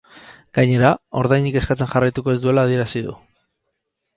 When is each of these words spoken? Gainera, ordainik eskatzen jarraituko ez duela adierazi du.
Gainera, 0.57 0.93
ordainik 1.21 1.59
eskatzen 1.61 1.91
jarraituko 1.91 2.35
ez 2.37 2.41
duela 2.47 2.67
adierazi 2.69 3.05
du. 3.11 3.15